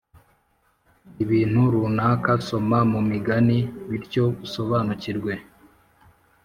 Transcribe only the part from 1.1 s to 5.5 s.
ibintu runaka Soma mu Migani bityo usobanukirwe